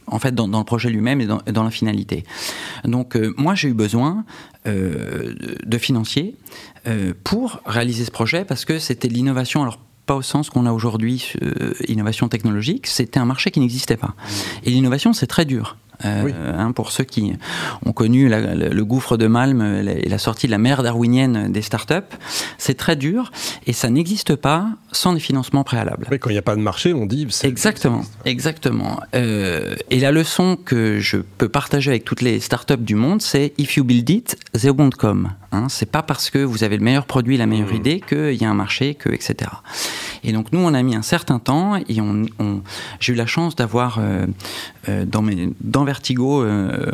en 0.07 0.19
fait 0.19 0.33
dans, 0.35 0.47
le 0.47 0.63
projet 0.63 0.89
lui-même 0.89 1.21
et 1.21 1.25
dans, 1.51 1.63
la 1.63 1.71
finalité. 1.71 2.23
Donc 2.85 3.15
euh, 3.15 3.33
moi 3.37 3.55
j'ai 3.55 3.69
eu 3.69 3.73
besoin 3.73 4.25
euh, 4.65 5.33
de 5.63 5.77
financiers 5.77 6.35
euh, 6.87 7.13
pour 7.23 7.61
réaliser 7.65 8.05
ce 8.05 8.11
projet 8.11 8.45
parce 8.45 8.65
que 8.65 8.79
c'était 8.79 9.07
l'innovation 9.07 9.61
alors 9.61 9.79
pas 10.05 10.15
au 10.15 10.21
sens 10.21 10.49
qu'on 10.49 10.65
a 10.65 10.73
aujourd'hui, 10.73 11.31
innovation 11.87 12.27
technologique, 12.27 12.87
c'était 12.87 13.21
un 13.21 13.25
marché 13.25 13.51
qui 13.51 13.61
n'existait 13.61 13.95
pas. 13.95 14.07
Mmh. 14.07 14.31
Et 14.65 14.69
l'innovation, 14.71 15.13
c'est 15.13 15.27
très 15.27 15.45
dur. 15.45 15.77
Euh, 16.05 16.53
hein, 16.57 16.71
pour 16.71 16.91
ceux 16.91 17.03
qui 17.03 17.33
ont 17.85 17.93
connu 17.93 18.29
le, 18.29 18.83
gouffre 18.83 19.17
de 19.17 19.27
Malm 19.27 19.61
et 19.87 20.09
la, 20.09 20.17
sortie 20.17 20.47
de 20.47 20.51
la 20.51 20.57
mer 20.57 20.83
darwinienne 20.83 21.51
des 21.51 21.61
startups, 21.61 21.93
c'est 22.57 22.75
très 22.75 22.95
dur 22.95 23.31
et 23.65 23.73
ça 23.73 23.89
n'existe 23.89 24.35
pas 24.35 24.67
sans 24.91 25.13
des 25.13 25.19
financements 25.19 25.63
préalables. 25.63 26.07
quand 26.19 26.29
il 26.29 26.33
n'y 26.33 26.39
a 26.39 26.43
pas 26.43 26.55
de 26.55 26.61
marché, 26.61 26.93
on 26.93 27.05
dit. 27.05 27.27
Exactement, 27.43 28.03
exactement. 28.25 28.99
Euh, 29.15 29.75
et 29.89 29.99
la 29.99 30.11
leçon 30.11 30.57
que 30.57 30.99
je 30.99 31.17
peux 31.17 31.49
partager 31.49 31.91
avec 31.91 32.05
toutes 32.05 32.21
les 32.21 32.39
startups 32.39 32.77
du 32.77 32.95
monde, 32.95 33.21
c'est 33.21 33.53
if 33.57 33.75
you 33.77 33.83
build 33.83 34.09
it, 34.09 34.37
they 34.53 34.69
won't 34.69 34.91
come. 34.97 35.31
Hein, 35.53 35.67
c'est 35.69 35.89
pas 35.89 36.01
parce 36.01 36.29
que 36.29 36.39
vous 36.39 36.63
avez 36.63 36.77
le 36.77 36.83
meilleur 36.83 37.05
produit, 37.05 37.37
la 37.37 37.45
meilleure 37.45 37.71
mmh. 37.71 37.75
idée 37.75 38.01
qu'il 38.01 38.41
y 38.41 38.45
a 38.45 38.49
un 38.49 38.55
marché, 38.55 38.95
que 38.95 39.09
etc. 39.09 39.51
Et 40.23 40.31
donc 40.31 40.51
nous, 40.51 40.59
on 40.59 40.73
a 40.73 40.81
mis 40.83 40.95
un 40.95 41.01
certain 41.01 41.39
temps 41.39 41.75
et 41.75 42.01
on, 42.01 42.25
j'ai 42.99 43.13
eu 43.13 43.15
la 43.15 43.25
chance 43.25 43.55
d'avoir 43.55 43.99
euh, 43.99 44.25
dans 45.05 45.21
mes 45.21 45.49
dans 45.61 45.83
Vertigo 45.83 46.43
euh, 46.43 46.91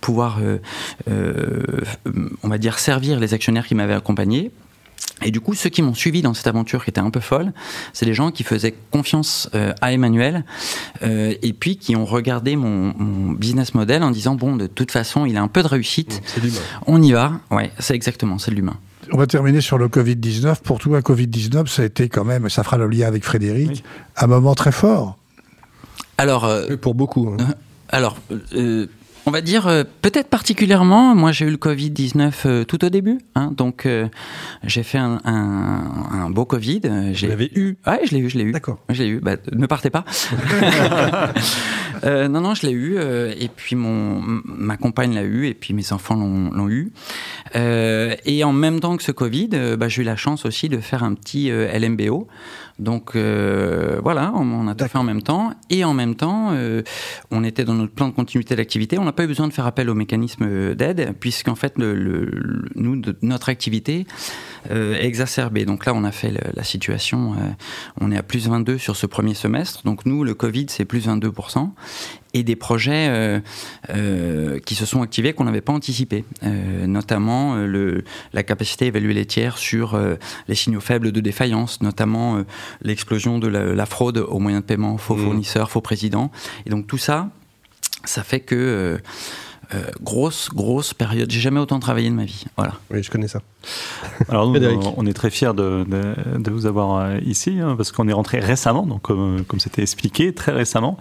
pouvoir, 0.00 0.38
euh, 0.40 0.58
euh, 1.08 1.62
on 2.42 2.48
va 2.48 2.58
dire, 2.58 2.78
servir 2.78 3.18
les 3.20 3.34
actionnaires 3.34 3.66
qui 3.66 3.74
m'avaient 3.74 3.94
accompagné. 3.94 4.50
Et 5.24 5.30
du 5.30 5.40
coup, 5.40 5.54
ceux 5.54 5.70
qui 5.70 5.82
m'ont 5.82 5.94
suivi 5.94 6.22
dans 6.22 6.34
cette 6.34 6.46
aventure 6.46 6.84
qui 6.84 6.90
était 6.90 7.00
un 7.00 7.10
peu 7.10 7.20
folle, 7.20 7.52
c'est 7.92 8.06
les 8.06 8.14
gens 8.14 8.30
qui 8.30 8.42
faisaient 8.42 8.74
confiance 8.90 9.48
à 9.80 9.92
Emmanuel 9.92 10.44
et 11.02 11.52
puis 11.52 11.76
qui 11.76 11.94
ont 11.94 12.04
regardé 12.04 12.56
mon, 12.56 13.32
business 13.32 13.74
model 13.74 14.02
en 14.02 14.10
disant 14.10 14.34
bon, 14.34 14.56
de 14.56 14.66
toute 14.66 14.90
façon, 14.90 15.24
il 15.26 15.36
a 15.36 15.42
un 15.42 15.48
peu 15.48 15.62
de 15.62 15.68
réussite. 15.68 16.22
C'est 16.26 16.42
l'humain. 16.42 16.60
On 16.86 17.02
y 17.02 17.12
va. 17.12 17.40
Ouais, 17.50 17.70
c'est 17.78 17.94
exactement, 17.94 18.38
c'est 18.38 18.50
l'humain. 18.50 18.76
On 19.12 19.18
va 19.18 19.26
terminer 19.26 19.60
sur 19.60 19.78
le 19.78 19.88
Covid-19. 19.88 20.62
Pour 20.62 20.78
toi, 20.78 21.00
Covid-19, 21.00 21.66
ça 21.66 21.82
a 21.82 21.84
été 21.84 22.08
quand 22.08 22.24
même, 22.24 22.48
ça 22.48 22.62
fera 22.62 22.78
le 22.78 22.88
lien 22.88 23.06
avec 23.06 23.24
Frédéric, 23.24 23.84
un 24.16 24.26
moment 24.26 24.54
très 24.54 24.72
fort. 24.72 25.18
Alors, 26.18 26.48
pour 26.80 26.94
beaucoup. 26.94 27.34
Hein. 27.38 27.54
Alors, 27.88 28.16
euh, 28.54 28.86
on 29.26 29.30
va 29.30 29.40
dire 29.40 29.66
euh, 29.66 29.84
peut-être 30.02 30.28
particulièrement. 30.28 31.14
Moi, 31.14 31.32
j'ai 31.32 31.46
eu 31.46 31.50
le 31.50 31.56
Covid 31.56 31.90
19 31.90 32.42
euh, 32.46 32.64
tout 32.64 32.84
au 32.84 32.88
début, 32.88 33.18
hein, 33.34 33.52
donc 33.56 33.88
j'ai 34.64 34.82
fait 34.82 34.98
un, 34.98 35.20
un, 35.24 36.30
beau 36.30 36.44
Covid. 36.44 36.80
Vous 36.84 37.26
l'avez 37.26 37.50
eu? 37.54 37.76
Ouais, 37.86 38.00
je 38.04 38.14
l'ai 38.14 38.20
eu, 38.20 38.30
je 38.30 38.38
l'ai 38.38 38.44
eu. 38.44 38.52
D'accord. 38.52 38.78
Je 38.88 39.02
l'ai 39.02 39.08
eu. 39.08 39.20
Bah, 39.20 39.36
ne 39.52 39.66
partez 39.66 39.90
pas. 39.90 40.04
non, 42.04 42.40
non, 42.40 42.54
je 42.54 42.66
l'ai 42.66 42.72
eu. 42.72 42.98
et 42.98 43.48
puis 43.54 43.76
mon 43.76 44.20
ma 44.44 44.76
compagne 44.76 45.14
l'a 45.14 45.22
eu, 45.22 45.46
et 45.46 45.54
puis 45.54 45.74
mes 45.74 45.92
enfants 45.92 46.16
l'ont 46.16 46.68
eu. 46.68 46.92
et 47.54 48.44
en 48.44 48.52
même 48.52 48.80
temps 48.80 48.96
que 48.96 49.02
ce 49.02 49.12
Covid, 49.12 49.48
bah, 49.78 49.88
j'ai 49.88 50.02
eu 50.02 50.04
la 50.04 50.16
chance 50.16 50.44
aussi 50.44 50.68
de 50.68 50.78
faire 50.78 51.02
un 51.04 51.14
petit 51.14 51.50
LMBO. 51.50 52.28
Donc 52.78 53.14
euh, 53.14 54.00
voilà, 54.02 54.32
on, 54.34 54.66
a 54.66 54.74
tout 54.74 54.86
fait 54.86 54.98
en 54.98 55.04
même 55.04 55.22
temps. 55.22 55.52
Et 55.70 55.84
en 55.84 55.94
même 55.94 56.14
temps, 56.14 56.50
euh, 56.52 56.82
on 57.30 57.44
était 57.44 57.64
dans 57.64 57.74
notre 57.74 57.92
plan 57.92 58.08
de 58.08 58.14
continuité 58.14 58.56
d'activité. 58.56 58.98
On 58.98 59.04
n'a 59.04 59.12
pas 59.12 59.24
eu 59.24 59.26
besoin 59.26 59.46
de 59.48 59.52
faire 59.52 59.66
appel 59.66 59.88
au 59.90 59.94
mécanisme 59.94 60.74
d'aide, 60.74 61.14
puisqu'en 61.20 61.54
fait, 61.54 61.74
le, 61.76 62.64
nous, 62.74 63.00
notre 63.22 63.48
activité 63.48 64.06
euh, 64.70 64.94
est 64.94 65.06
exacerbée. 65.06 65.64
Donc 65.64 65.86
là, 65.86 65.94
on 65.94 66.04
a 66.04 66.12
fait 66.12 66.32
la 66.54 66.64
situation, 66.64 67.34
on 68.00 68.10
est 68.10 68.16
à 68.16 68.22
plus 68.22 68.48
22 68.48 68.78
sur 68.78 68.96
ce 68.96 69.06
premier 69.06 69.34
semestre. 69.34 69.82
Donc 69.84 70.06
nous, 70.06 70.24
le 70.24 70.34
Covid, 70.34 70.66
c'est 70.68 70.84
plus 70.84 71.06
22% 71.06 71.70
et 72.34 72.42
des 72.42 72.56
projets 72.56 73.08
euh, 73.08 73.40
euh, 73.90 74.58
qui 74.60 74.74
se 74.74 74.86
sont 74.86 75.02
activés 75.02 75.32
qu'on 75.32 75.44
n'avait 75.44 75.60
pas 75.60 75.72
anticipés, 75.72 76.24
euh, 76.42 76.86
notamment 76.86 77.56
le, 77.56 78.04
la 78.32 78.42
capacité 78.42 78.86
à 78.86 78.88
évaluer 78.88 79.14
les 79.14 79.26
tiers 79.26 79.58
sur 79.58 80.00
les 80.48 80.54
signaux 80.54 80.80
faibles 80.80 81.12
de 81.12 81.20
défaillance, 81.20 81.82
notamment 81.82 82.42
l'explosion 82.80 83.38
de 83.38 83.48
la, 83.48 83.86
fraude 83.86 84.18
aux 84.18 84.38
moyens 84.38 84.62
de 84.62 84.66
paiement, 84.66 84.96
faux 84.96 85.16
mmh. 85.16 85.24
fournisseurs, 85.24 85.70
faux 85.70 85.80
présidents. 85.80 86.30
Et 86.66 86.70
donc 86.70 86.86
tout 86.86 86.98
ça, 86.98 87.28
ça 88.04 88.22
fait 88.22 88.40
que 88.40 88.98
grosse, 90.02 90.50
grosse 90.52 90.94
période. 90.94 91.30
J'ai 91.30 91.40
jamais 91.40 91.60
autant 91.60 91.78
travaillé 91.78 92.10
de 92.10 92.14
ma 92.14 92.24
vie. 92.24 92.44
Voilà. 92.56 92.74
Oui, 92.90 93.02
je 93.02 93.10
connais 93.10 93.28
ça. 93.28 93.40
Alors 94.28 94.50
nous, 94.50 94.60
on 94.96 95.06
est 95.06 95.12
très 95.12 95.30
fiers 95.30 95.54
de, 95.54 95.84
de, 96.38 96.50
vous 96.50 96.66
avoir 96.66 97.18
ici, 97.18 97.58
hein, 97.60 97.74
parce 97.76 97.92
qu'on 97.92 98.08
est 98.08 98.12
rentré 98.12 98.40
récemment, 98.40 98.86
donc 98.86 99.02
comme 99.02 99.60
c'était 99.60 99.82
expliqué, 99.82 100.32
très 100.34 100.52
récemment, 100.52 100.98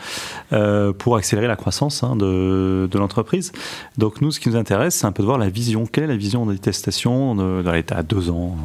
pour 0.97 1.15
accélérer 1.15 1.47
la 1.47 1.55
croissance 1.55 2.03
hein, 2.03 2.15
de, 2.15 2.87
de 2.89 2.97
l'entreprise. 2.99 3.51
Donc 3.97 4.21
nous, 4.21 4.31
ce 4.31 4.39
qui 4.39 4.49
nous 4.49 4.55
intéresse, 4.55 4.95
c'est 4.95 5.07
un 5.07 5.11
peu 5.11 5.23
de 5.23 5.27
voir 5.27 5.37
la 5.37 5.49
vision. 5.49 5.85
Quelle 5.85 6.05
est 6.05 6.07
la 6.07 6.17
vision 6.17 6.45
des 6.45 6.59
testations 6.59 7.35
dans 7.35 7.71
l'état 7.71 7.97
à 7.97 8.03
deux 8.03 8.29
ans 8.29 8.55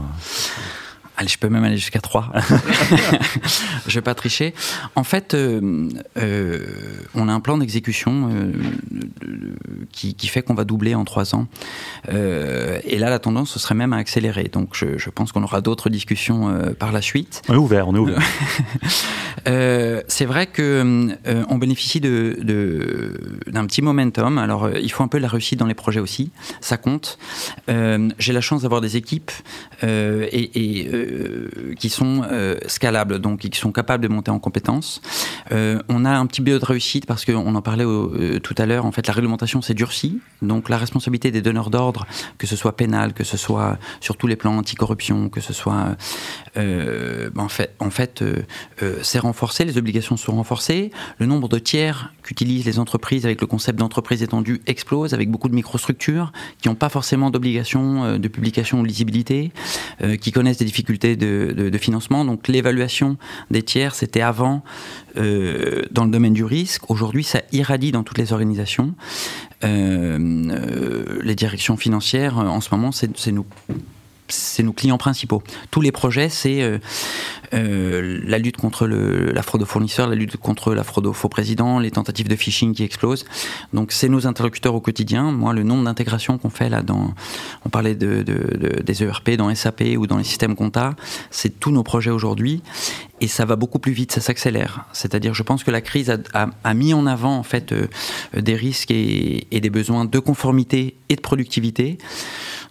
Allez, 1.18 1.28
je 1.28 1.38
peux 1.38 1.49
même 1.49 1.64
aller 1.64 1.78
jusqu'à 1.78 2.00
3. 2.00 2.30
je 3.87 3.94
vais 3.94 4.02
pas 4.02 4.14
tricher. 4.14 4.52
En 4.96 5.04
fait, 5.04 5.32
euh, 5.32 5.88
euh, 6.18 6.66
on 7.14 7.28
a 7.28 7.32
un 7.32 7.40
plan 7.40 7.56
d'exécution 7.56 8.30
euh, 8.30 8.52
qui, 9.92 10.14
qui, 10.14 10.28
fait 10.28 10.42
qu'on 10.42 10.52
va 10.52 10.64
doubler 10.64 10.94
en 10.94 11.06
3 11.06 11.35
ans. 11.35 11.46
et 12.08 12.99
là, 12.99 13.08
la 13.08 13.18
tendance, 13.18 13.50
ce 13.50 13.58
serait 13.58 13.75
même 13.75 13.94
à 13.94 13.96
accélérer. 13.96 14.44
Donc, 14.52 14.75
je, 14.75 14.99
je 14.99 15.08
pense 15.08 15.32
qu'on 15.32 15.42
aura 15.42 15.62
d'autres 15.62 15.88
discussions 15.88 16.75
par 16.78 16.92
la 16.92 17.00
suite. 17.00 17.40
On 17.49 17.54
est 17.54 17.58
ouvert, 17.58 17.88
on 17.88 17.94
est 17.94 17.99
ouvert. 17.99 18.20
c'est 20.08 20.26
vrai 20.26 20.46
que 20.49 21.16
on 21.49 21.56
bénéficie 21.56 22.00
de, 22.00 23.14
d'un 23.46 23.64
petit 23.64 23.80
momentum. 23.80 24.37
Alors, 24.37 24.68
il 24.76 24.92
faut 24.92 25.02
un 25.02 25.08
peu 25.08 25.16
de 25.16 25.23
la 25.23 25.28
réussite 25.28 25.58
dans 25.58 25.66
les 25.66 25.75
projets 25.75 26.00
aussi. 26.00 26.30
Ça 26.61 26.76
compte. 26.76 27.18
J'ai 27.68 28.32
la 28.35 28.40
chance 28.42 28.62
d'avoir 28.62 28.82
des 28.82 28.99
équipes 28.99 29.30
et, 29.82 30.50
et 30.54 31.05
euh, 31.06 31.75
qui 31.78 31.88
sont 31.88 32.22
euh, 32.30 32.56
scalables, 32.66 33.18
donc 33.18 33.40
qui 33.40 33.58
sont 33.58 33.72
capables 33.72 34.02
de 34.02 34.08
monter 34.08 34.30
en 34.30 34.38
compétences. 34.38 35.00
Euh, 35.52 35.80
on 35.88 36.04
a 36.04 36.10
un 36.10 36.26
petit 36.26 36.40
biais 36.40 36.58
de 36.58 36.64
réussite 36.64 37.06
parce 37.06 37.25
qu'on 37.25 37.54
en 37.54 37.62
parlait 37.62 37.84
tout 38.42 38.54
à 38.58 38.66
l'heure. 38.66 38.86
En 38.86 38.92
fait, 38.92 39.06
la 39.06 39.12
réglementation 39.12 39.62
s'est 39.62 39.75
durcie, 39.75 40.18
donc 40.42 40.68
la 40.68 40.78
responsabilité 40.78 41.30
des 41.30 41.42
donneurs 41.42 41.70
d'ordre, 41.70 42.06
que 42.38 42.46
ce 42.46 42.56
soit 42.56 42.76
pénal, 42.76 43.12
que 43.12 43.25
ce 43.25 43.36
soit 43.36 43.78
sur 44.00 44.16
tous 44.16 44.26
les 44.26 44.36
plans 44.36 44.56
anticorruption, 44.56 45.28
que 45.28 45.40
ce 45.40 45.52
soit 45.52 45.96
en 46.56 47.48
fait, 47.48 47.75
en 47.78 47.90
fait 47.90 48.25
c'est 49.02 49.18
renforcé, 49.18 49.64
les 49.64 49.76
obligations 49.78 50.16
sont 50.16 50.32
renforcées, 50.32 50.90
le 51.18 51.26
nombre 51.26 51.48
de 51.48 51.58
tiers 51.58 52.12
qu'utilisent 52.22 52.64
les 52.64 52.78
entreprises 52.78 53.26
avec 53.26 53.40
le 53.40 53.46
concept 53.46 53.78
d'entreprise 53.78 54.22
étendue 54.22 54.62
explose, 54.66 55.14
avec 55.14 55.30
beaucoup 55.30 55.48
de 55.48 55.54
microstructures 55.54 56.32
qui 56.60 56.68
n'ont 56.68 56.75
pas 56.75 56.88
forcément 56.88 57.30
d'obligation 57.30 58.18
de 58.18 58.28
publication 58.28 58.80
ou 58.80 58.82
de 58.82 58.88
lisibilité, 58.88 59.52
qui 60.20 60.32
connaissent 60.32 60.58
des 60.58 60.64
difficultés 60.64 60.95
de, 60.98 61.78
financement. 61.78 62.24
Donc 62.24 62.48
l'évaluation 62.48 63.16
des 63.50 63.62
tiers, 63.62 63.94
c'était 63.94 64.22
avant 64.22 64.62
euh, 65.16 65.82
dans 65.90 66.04
le 66.04 66.10
domaine 66.10 66.32
du 66.32 66.44
risque. 66.44 66.90
Aujourd'hui, 66.90 67.24
ça 67.24 67.42
irradie 67.52 67.92
dans 67.92 68.02
toutes 68.02 68.18
les 68.18 68.32
organisations. 68.32 68.94
Euh, 69.64 70.18
euh, 70.50 71.20
les 71.22 71.34
directions 71.34 71.76
financières, 71.76 72.38
en 72.38 72.60
ce 72.60 72.74
moment, 72.74 72.92
c'est 72.92 73.32
nous 73.32 73.46
c'est 74.28 74.62
nos 74.62 74.73
clients 74.73 74.99
principaux. 74.99 75.42
Tous 75.71 75.80
les 75.80 75.92
projets, 75.92 76.28
c'est 76.28 76.62
euh, 76.62 76.78
euh, 77.54 78.21
la 78.25 78.38
lutte 78.38 78.56
contre 78.56 78.87
la 78.87 79.42
fraude 79.42 79.62
aux 79.62 79.66
fournisseurs, 79.66 80.09
la 80.09 80.14
lutte 80.14 80.37
contre 80.37 80.75
la 80.75 80.85
fraude 80.85 81.06
aux 81.06 81.12
faux 81.12 81.28
présidents, 81.28 81.78
les 81.78 81.90
tentatives 81.90 82.28
de 82.28 82.37
phishing 82.37 82.75
qui 82.75 82.83
explosent. 82.83 83.25
Donc 83.73 83.92
c'est 83.92 84.09
nos 84.09 84.26
interlocuteurs 84.26 84.75
au 84.75 84.80
quotidien. 84.80 85.30
Moi, 85.33 85.52
le 85.52 85.62
nombre 85.62 85.85
d'intégrations 85.85 86.38
qu'on 86.38 86.50
fait 86.50 86.68
là, 86.68 86.83
dans, 86.83 87.14
on 87.64 87.68
parlait 87.68 87.95
de, 87.95 88.23
de, 88.23 88.83
des 88.83 89.02
ERP, 89.02 89.33
dans 89.33 89.54
SAP 89.54 89.83
ou 89.97 90.06
dans 90.06 90.18
les 90.18 90.25
systèmes 90.25 90.56
compta, 90.56 90.95
c'est 91.30 91.61
tous 91.61 91.71
nos 91.71 91.83
projets 91.83 92.11
aujourd'hui. 92.11 92.62
Et 93.20 93.28
ça 93.28 93.44
va 93.46 93.56
beaucoup 93.56 93.78
plus 93.78 93.92
vite, 93.92 94.12
ça 94.12 94.20
s'accélère. 94.20 94.85
C'est-à-dire, 94.92 95.32
je 95.32 95.42
pense 95.42 95.64
que 95.64 95.70
la 95.70 95.80
crise 95.80 96.11
a, 96.11 96.49
a, 96.64 96.75
mis 96.75 96.92
en 96.92 97.06
avant 97.06 97.37
en 97.37 97.42
fait 97.42 97.73
euh, 97.73 97.87
des 98.35 98.54
risques 98.54 98.90
et, 98.90 99.46
et 99.50 99.61
des 99.61 99.70
besoins 99.70 100.04
de 100.04 100.18
conformité 100.18 100.96
et 101.08 101.16
de 101.16 101.20
productivité. 101.20 101.99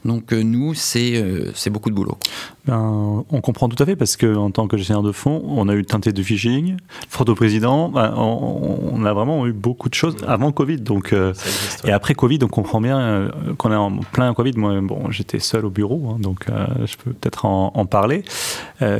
Donc 0.06 0.32
euh, 0.32 0.44
nous, 0.44 0.74
euh, 0.96 1.52
c'est 1.56 1.70
beaucoup 1.72 1.90
de 1.90 1.96
boulot. 1.96 2.18
Ben, 2.66 3.24
on 3.30 3.42
comprend 3.42 3.68
tout 3.68 3.82
à 3.82 3.86
fait 3.86 3.96
parce 3.96 4.18
qu'en 4.18 4.52
tant 4.52 4.68
que 4.68 4.78
gestionnaire 4.78 5.04
de 5.04 5.12
fonds, 5.12 5.44
on 5.48 5.68
a 5.68 5.74
eu 5.74 5.84
tenté 5.84 6.14
de 6.14 6.24
phishing, 6.24 6.78
fraude 7.10 7.30
au 7.30 7.36
président, 7.36 7.90
ben, 7.90 8.14
on, 8.16 9.04
a 9.04 9.14
vraiment 9.14 9.46
eu 9.48 9.54
beaucoup 9.54 9.90
de 9.90 9.94
choses 9.96 10.16
avant 10.28 10.52
Covid. 10.52 10.78
Donc, 10.78 11.12
euh, 11.12 11.34
et 11.84 11.92
après 11.92 12.14
Covid, 12.14 12.40
on 12.44 12.48
comprend 12.48 12.82
bien 12.82 13.30
qu'on 13.58 13.72
est 13.72 13.76
en 13.76 13.98
plein 13.98 14.34
Covid. 14.34 14.54
Moi, 14.58 14.80
bon, 14.82 15.10
j'étais 15.10 15.40
seul 15.40 15.66
au 15.66 15.70
bureau, 15.70 16.12
hein, 16.12 16.18
donc 16.20 16.46
je 16.48 16.96
peux 16.98 17.12
peut-être 17.12 17.46
en, 17.46 17.86
parler. 17.86 18.24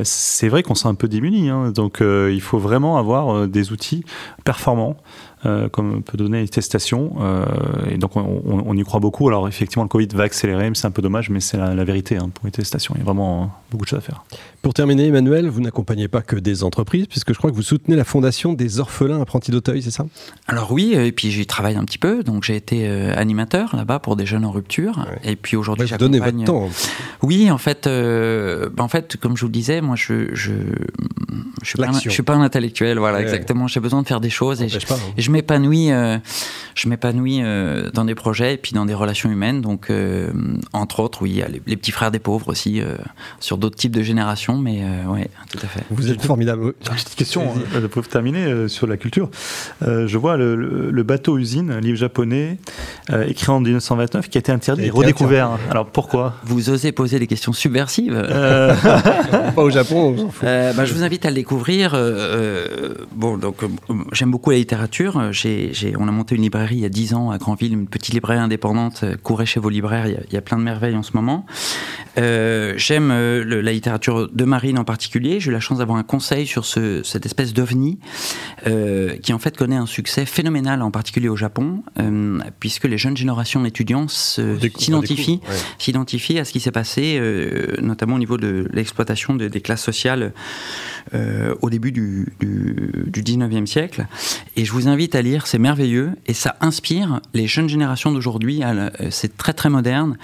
C'est 0.04 0.48
vrai 0.48 0.62
qu'on 0.62 0.74
s'est 0.74 0.88
un 0.88 0.94
peu 0.94 1.08
démunis, 1.08 1.48
hein, 1.48 1.70
donc 1.70 1.98
il 2.00 2.40
faut 2.40 2.58
vraiment 2.58 2.98
avoir 2.98 3.46
des 3.46 3.72
outils 3.72 4.04
performants 4.44 4.96
euh, 5.44 5.68
comme 5.68 6.02
peut 6.02 6.16
donner 6.16 6.40
les 6.40 6.48
testations. 6.48 7.16
Euh, 7.20 7.44
et 7.90 7.98
donc 7.98 8.16
on, 8.16 8.74
y 8.74 8.82
croit 8.84 9.00
beaucoup. 9.00 9.28
Alors 9.28 9.46
effectivement, 9.48 9.82
le 9.82 9.88
Covid 9.88 10.08
va 10.14 10.24
accélérer, 10.24 10.70
mais 10.70 10.74
c'est 10.74 10.86
un 10.86 10.90
peu 10.90 11.02
dommage, 11.02 11.28
mais 11.28 11.40
c'est 11.40 11.58
la, 11.58 11.84
vérité 11.84 12.16
hein, 12.16 12.30
pour 12.32 12.46
les 12.46 12.50
testations. 12.50 12.94
Il 12.96 13.00
y 13.00 13.02
a 13.02 13.04
vraiment 13.04 13.52
beaucoup 13.70 13.84
de 13.84 13.90
choses 13.90 13.98
à 13.98 14.02
faire. 14.02 14.24
Pour 14.62 14.72
terminer, 14.72 15.08
Emmanuel, 15.08 15.48
vous 15.48 15.60
n'accompagnez 15.60 16.08
pas 16.08 16.22
que 16.22 16.36
des 16.36 16.64
entreprises, 16.64 17.06
puisque 17.06 17.32
je 17.32 17.38
crois 17.38 17.50
que 17.50 17.54
vous 17.54 17.62
soutenez 17.62 17.96
la 17.96 18.04
fondation 18.04 18.54
des 18.54 18.80
orphelins 18.80 19.20
apprentis 19.20 19.50
d'Auteuil, 19.50 19.82
c'est 19.82 19.90
ça? 19.90 20.06
Alors 20.48 20.72
oui, 20.72 20.94
et 20.94 21.12
puis 21.12 21.30
j'y 21.30 21.46
travaille 21.46 21.76
un 21.76 21.84
petit 21.84 21.98
peu. 21.98 22.22
Donc 22.22 22.44
j'ai 22.44 22.56
été 22.56 22.88
euh, 22.88 23.14
animateur 23.16 23.76
là-bas 23.76 23.98
pour 23.98 24.16
des 24.16 24.24
jeunes 24.24 24.46
en 24.46 24.52
rupture. 24.52 25.06
Et 25.22 25.36
puis 25.36 25.56
aujourd'hui, 25.56 25.86
j'accompagne... 25.86 26.18
Donnez 26.18 26.32
votre 26.32 26.44
temps. 26.44 26.70
Oui, 27.22 27.50
en 27.50 27.58
fait, 27.58 27.86
en 27.86 28.88
fait, 28.88 29.16
comme 29.18 29.36
je 29.36 29.42
vous 29.42 29.48
le 29.48 29.52
disais, 29.52 29.82
moi, 29.82 29.96
je 29.96 30.34
je, 30.34 30.52
je 31.62 31.68
suis 31.68 31.78
pas, 31.78 31.88
un, 31.88 32.00
je 32.00 32.10
suis 32.10 32.22
pas 32.22 32.34
un 32.34 32.40
intellectuel. 32.40 32.98
Voilà, 32.98 33.20
exactement. 33.20 33.66
J'ai 33.68 33.80
besoin 33.80 34.02
de 34.02 34.06
faire 34.06 34.20
des 34.20 34.30
choses 34.30 34.62
et 34.62 34.68
je, 34.68 34.78
hein. 34.78 34.96
et 35.16 35.22
je 35.26 35.32
m'épanouis, 35.32 35.90
euh, 35.90 36.18
je 36.76 36.88
m'épanouis 36.88 37.40
euh, 37.42 37.90
dans 37.90 38.04
des 38.04 38.14
projets 38.14 38.54
et 38.54 38.56
puis 38.56 38.72
dans 38.72 38.86
des 38.86 38.94
relations 38.94 39.28
humaines. 39.28 39.60
Donc, 39.60 39.90
euh, 39.90 40.30
entre 40.72 41.00
autres, 41.00 41.22
oui, 41.22 41.42
les, 41.48 41.60
les, 41.66 41.76
petits 41.76 41.90
frères 41.90 42.12
des 42.12 42.20
pauvres 42.20 42.48
aussi, 42.48 42.80
sur 43.40 43.58
d'autres 43.58 43.76
types 43.76 43.94
de 43.94 44.02
générations, 44.02 44.56
mais 44.56 44.82
oui, 45.08 45.22
tout 45.50 45.58
à 45.62 45.66
fait. 45.66 45.82
Vous 45.90 46.10
êtes 46.10 46.22
formidable. 46.22 46.66
Une 46.66 46.72
petite 46.94 47.16
question 47.16 47.54
hein, 47.74 47.80
pour 47.90 48.06
terminer 48.06 48.68
sur 48.68 48.86
la 48.86 48.96
culture. 48.96 49.30
je 49.82 50.16
vois 50.16 50.36
le, 50.36 51.02
bateau 51.02 51.38
usine, 51.38 51.70
un 51.70 51.80
livre 51.80 51.98
japonais 51.98 52.58
écrit 53.26 53.50
en 53.50 53.60
1929, 53.60 54.28
qui 54.28 54.38
a 54.38 54.40
été 54.40 54.52
interdit 54.52 54.86
et 54.86 54.90
redécouvert. 54.90 55.58
Alors 55.70 55.86
pourquoi? 55.86 56.34
Vous 56.44 56.70
osez 56.70 56.92
poser 56.92 57.18
des 57.18 57.26
questions 57.26 57.52
subversives 57.52 58.14
Pas 59.56 59.62
au 59.62 59.70
Japon, 59.70 60.14
on 60.18 60.44
bah, 60.44 60.84
je 60.84 60.94
vous 60.94 61.02
invite 61.02 61.24
à 61.26 61.30
le 61.30 61.34
découvrir. 61.34 61.96
bon, 63.14 63.38
donc 63.38 63.56
j'aime 64.12 64.30
beaucoup 64.30 64.50
la 64.50 64.58
littérature 64.58 65.15
on 65.18 66.08
a 66.08 66.10
monté 66.10 66.34
une 66.34 66.42
librairie 66.42 66.76
il 66.76 66.80
y 66.80 66.84
a 66.84 66.90
10 66.90 67.14
ans 67.14 67.30
à 67.30 67.38
Grandville, 67.38 67.72
une 67.72 67.86
petite 67.86 68.14
librairie 68.14 68.40
indépendante. 68.40 69.00
Euh, 69.02 69.16
courez 69.22 69.46
chez 69.46 69.60
vos 69.60 69.68
libraires, 69.68 70.06
il 70.06 70.32
y 70.32 70.36
a, 70.36 70.42
plein 70.42 70.58
de 70.58 70.62
merveilles 70.62 70.96
en 70.96 71.02
ce 71.02 71.12
moment. 71.14 71.46
Euh, 72.18 72.74
j'aime 72.76 73.10
euh, 73.10 73.62
la 73.62 73.72
littérature 73.72 74.28
de 74.30 74.44
Marine 74.44 74.78
en 74.78 74.84
particulier. 74.84 75.40
J'ai 75.40 75.50
eu 75.50 75.52
la 75.52 75.60
chance 75.60 75.78
d'avoir 75.78 75.98
un 75.98 76.02
conseil 76.02 76.46
sur 76.46 76.64
cette 76.64 77.26
espèce 77.26 77.52
d'ovni 77.52 77.98
qui 79.22 79.32
en 79.32 79.38
fait 79.38 79.56
connaît 79.56 79.76
un 79.76 79.86
succès 79.86 80.26
phénoménal, 80.26 80.82
en 80.82 80.90
particulier 80.90 81.28
au 81.28 81.36
Japon, 81.36 81.82
puisque 82.58 82.84
les 82.84 82.98
jeunes 82.98 83.16
générations 83.16 83.62
d'étudiants 83.62 84.08
s'identifient 84.08 85.40
à 86.38 86.44
ce 86.44 86.52
qui 86.52 86.60
s'est 86.60 86.72
passé, 86.72 87.20
notamment 87.80 88.16
au 88.16 88.18
niveau 88.18 88.36
de 88.36 88.68
l'exploitation 88.72 89.34
des 89.34 89.60
classes 89.60 89.84
sociales 89.84 90.32
au 91.60 91.70
début 91.70 91.92
du, 91.92 92.32
du 92.40 93.22
19e 93.22 93.66
siècle. 93.66 94.06
Et 94.56 94.64
je 94.64 94.72
vous 94.72 94.88
invite 94.88 95.14
à 95.14 95.22
lire, 95.22 95.46
c'est 95.46 95.58
merveilleux 95.58 96.10
et 96.26 96.32
ça 96.32 96.56
inspire 96.60 97.20
les 97.34 97.46
jeunes 97.46 97.68
générations 97.68 98.12
d'aujourd'hui. 98.12 98.62
Euh, 98.64 98.88
c'est 99.10 99.36
très 99.36 99.52
très 99.52 99.68
moderne, 99.68 100.16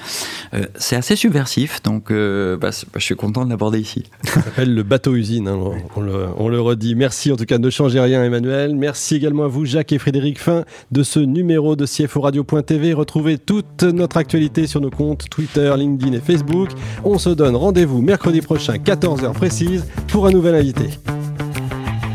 euh, 0.55 0.65
c'est 0.75 0.97
assez 0.97 1.17
subversif, 1.17 1.83
donc 1.83 2.11
euh, 2.11 2.57
bah, 2.57 2.71
bah, 2.71 2.99
je 2.99 3.05
suis 3.05 3.15
content 3.15 3.45
de 3.45 3.51
l'aborder 3.51 3.79
ici. 3.79 4.05
Ça 4.25 4.43
s'appelle 4.43 4.75
le 4.75 4.83
bateau 4.83 5.15
usine, 5.15 5.49
hein, 5.49 5.59
on, 5.97 6.49
le, 6.49 6.61
redit. 6.61 6.95
Merci 6.95 7.31
en 7.31 7.37
tout 7.37 7.45
cas, 7.45 7.59
ne 7.59 7.71
changez 7.71 8.01
rien 8.01 8.25
Emmanuel. 8.25 8.75
Merci 8.75 9.17
également 9.17 9.45
à 9.45 9.49
vous 9.49 9.65
Jacques 9.65 9.93
et 9.93 9.99
Frédéric 9.99 10.41
Fin 10.41 10.65
de 10.91 11.03
ce 11.03 11.21
numéro 11.21 11.77
de 11.77 11.87
CFO 11.87 12.21
Radio.tv. 12.21 12.95
Retrouvez 12.95 13.39
toute 13.39 13.83
notre 13.83 14.17
actualité 14.17 14.67
sur 14.67 14.81
nos 14.81 14.91
comptes 14.91 15.29
Twitter, 15.29 15.75
LinkedIn 15.77 16.13
et 16.13 16.21
Facebook. 16.21 16.71
On 17.05 17.19
se 17.19 17.31
donne 17.31 17.57
rendez-vous 17.57 18.01
mercredi 18.01 18.41
prochain, 18.41 18.77
14h 18.77 19.33
précise, 19.33 19.85
pour 20.09 20.27
un 20.27 20.31
nouvel 20.31 20.55
invité 20.55 20.72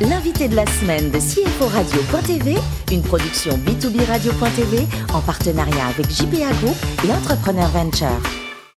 l'invité 0.02 0.48
de 0.48 0.56
la 0.56 0.66
semaine 0.66 1.10
de 1.12 1.18
CFO 1.18 1.68
Radio.tv, 1.68 2.56
une 2.92 3.02
production 3.02 3.52
B2B 3.58 4.06
Radio.tv 4.06 4.86
en 5.14 5.22
partenariat 5.22 5.88
avec 5.88 6.10
JPA 6.10 6.52
Group 6.62 6.76
et 7.06 7.12
Entrepreneur 7.12 7.68
Venture. 7.70 8.47